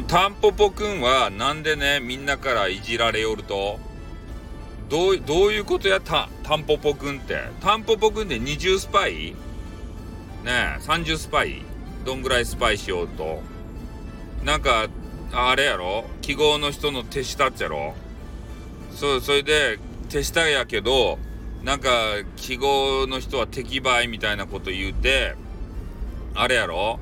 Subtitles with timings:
[0.00, 3.78] の、タンポポくんは、なんでね、みんなからいじられよると？
[4.88, 7.38] どう、どういうことや、た、タンポポくんって。
[7.60, 9.32] タンポポくんで20スパイ？
[9.32, 9.36] ね
[10.46, 11.62] え、30スパイ？
[12.04, 13.42] どんぐらいスパイしようと？
[14.44, 14.88] なんか、
[15.32, 16.04] あれやろ？
[16.20, 17.94] 記号の人の手下っちゃろ？
[18.90, 21.18] そう、それで、手下やけど、
[21.62, 21.90] なんか、
[22.36, 25.36] 記号の人は敵倍みたいなこと言うて、
[26.34, 26.98] あれやろ？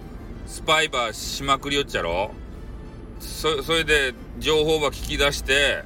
[0.46, 2.32] スパイバーしまくりよっちゃろ？
[3.20, 5.84] そ、それで、情報ば聞き出して、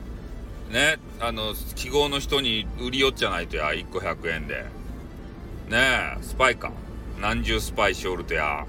[0.71, 4.65] ね、あの、記号の人に売りよっちゃないとや、1個100円で。
[5.69, 6.73] ねえ、スパイか。
[7.21, 8.67] 何十スパイしおるとや。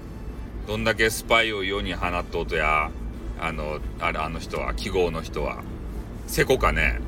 [0.66, 2.90] どんだけスパイを世に放っとうとや。
[3.40, 5.62] あの、あれ、あの人は、記号の人は。
[6.26, 7.00] せこかね。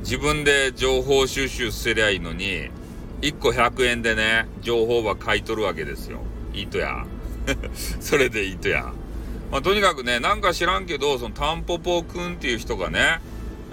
[0.00, 2.70] 自分で情報収集すりゃいいのに、
[3.22, 6.20] 1個100円でね、情報は買い取るわけですよ。
[6.52, 7.06] いいとや。
[8.00, 8.92] それでいいとや。
[9.50, 13.20] まあ、とにかくね、なんか知らんけど、そのタンポポくんっていう人がね、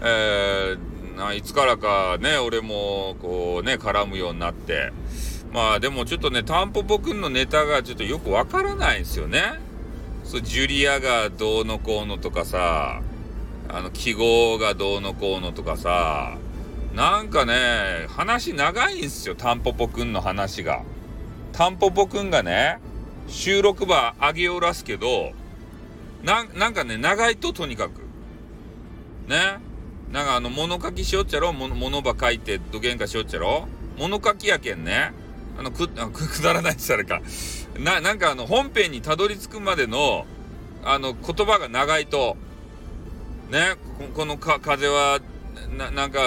[0.02, 4.92] えー、いつからかね、俺もこうね、絡むようになって、
[5.54, 9.60] まあでもちょっとね、タンポポくんのネタがちょっとよくわからないんですよね。
[10.24, 13.02] そう、ジュリアがどうのこうのとかさ、
[13.68, 16.38] あの、記号がどうのこうのとかさ、
[16.96, 20.84] なんかね、話長いんですよ、タンポポくんの話が。
[21.54, 22.80] タンポポくんがね、
[23.28, 25.32] 収録場上げおらすけど、
[26.24, 28.02] な、なんかね、長いととにかく。
[29.28, 29.60] ね？
[30.12, 31.54] なんかあの、物書きしよっちゃろ？
[31.54, 33.68] 物、物ば書いてどげんかしよっちゃろ？
[33.98, 35.14] 物書きやけんね。
[35.58, 37.28] あの、く、あく、だらないって言ったらか。
[37.80, 40.26] な、なんかあの、本編にたどり着くまでの、
[40.84, 42.36] あの、言葉が長いと、
[43.50, 43.76] ね、
[44.14, 45.20] このか、風は、
[45.78, 46.20] な、なんか、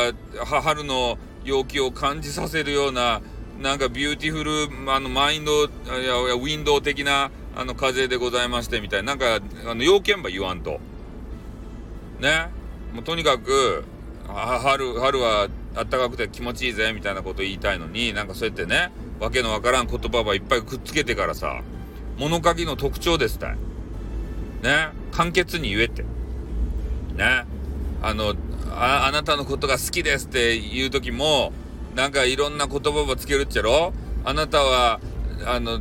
[0.62, 3.20] 春の陽気を感じさせるような、
[3.60, 5.68] なんか beautiful、あの、 mind、い
[6.06, 10.80] や、 wind 的な、あの、風でございまして、みたいな、なんか、あの、要件ば言わんと。
[12.20, 12.48] ね。
[12.92, 13.84] もうとにかく、
[14.26, 18.90] 春、春は暖かくて気持ちいいぜ、みたいなこと言いたいのに、なんかそうやってね、
[19.20, 21.62] わけのわからん言葉ばいっぱいくっつけてからさ、
[22.18, 23.56] 物書きの特徴ですたい。
[24.62, 24.88] ね。
[25.12, 26.02] 簡潔に言えって。
[26.02, 27.44] ね。
[28.02, 28.34] あの、
[28.70, 31.52] あ、あなたのことが好きですって言う時も、
[31.94, 33.92] なんかいろんな言葉ばつけるっちゃろ？
[34.24, 35.00] あなたは、
[35.46, 35.80] あの、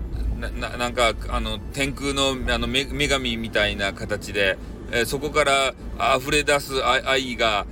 [0.52, 4.58] な、なんか、あの、天空の、あの、女神みたいな形で、
[4.92, 5.74] えー、そこから
[6.18, 7.66] 溢れ出す愛が、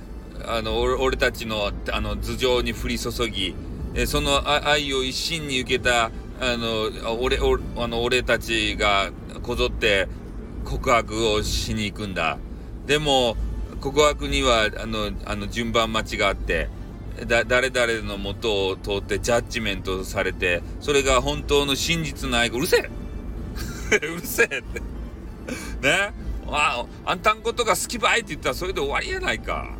[0.46, 3.54] あの、俺たちの、あの、頭上に降り注ぎ、
[3.94, 6.90] えー、その愛を一身に受けた、あの、
[7.20, 9.10] 俺、俺、あの、俺たちが
[9.42, 10.08] こぞって
[10.64, 12.38] 告白をしに行くんだ。
[12.86, 13.36] でも、
[13.80, 16.68] 告白には、あの、あの、順番待ちがあって、
[17.26, 24.80] だ、誰々のもとを通ってジャッジメントされて、それが本当の真実の愛、うるせえ うるせえって
[25.82, 26.12] ね?
[26.48, 29.70] あ、あんたんことが好きばいって言ったらそれで終わりやないか。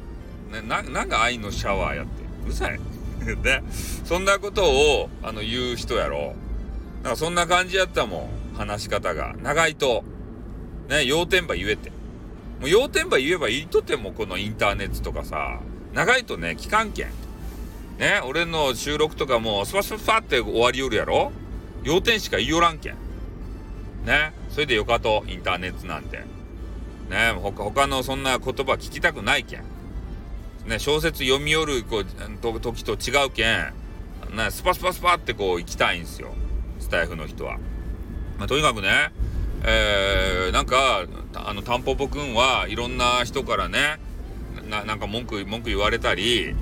[0.53, 2.22] ね、な、なんか愛のシャワーやって。
[2.44, 2.81] うるさい。
[3.43, 3.62] ね。
[4.04, 6.34] そんなことを、あの、言う人やろ。
[7.03, 8.56] なんかそんな感じやったもん。
[8.56, 9.34] 話し方が。
[9.43, 10.04] 長いと。
[10.88, 11.91] ね、要点ば言えて。
[12.60, 15.60] もう要点ば言えばいいとてもこのインターネットとかさ、
[15.92, 17.08] 長いとね、期間券。
[17.98, 21.30] ね、俺の収録とかもスパスパスパって終わりよるやろ？
[21.84, 22.97] 要点しか言いよらんけん。
[24.04, 26.19] ね、それでよかと、インターネットなんて。
[27.10, 29.64] ね、他、他のそんな言葉聞きたくないけん。
[30.66, 32.04] ね、小説読み寄るこう
[32.60, 33.72] 時と違うけん、
[34.36, 36.34] ね、スパスパスパってこう行きたいんですよ。
[36.81, 37.58] スタイフの人は。
[38.38, 39.12] まあ、とにかくね、
[39.64, 41.04] えー、なんか、
[41.34, 44.00] あの、タンポポくんはいろんな人からね、
[44.72, 46.54] な、なんか文句、文句言われたり、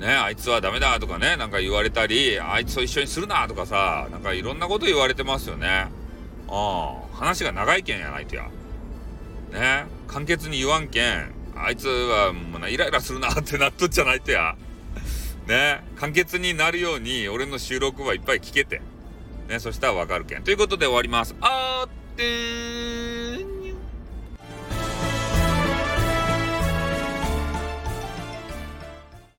[0.00, 5.86] ね、あいつはダメだとかね、なんか言われたり、あいつと一緒にするなとかさ、なんかいろんなこと言われてますよね。
[6.48, 8.48] ああ、話が長いけんやないとや。
[9.52, 14.56] ね、簡潔に言わんけん、あいつはもう、イライラするなってなっとっちゃないとや。
[15.46, 18.82] ね、簡潔になるように、俺の収録はいっぱい聞けて。
[19.48, 20.42] ね、そしたらわかるけん。
[20.42, 21.36] ということで終わります。
[21.40, 22.97] あーってー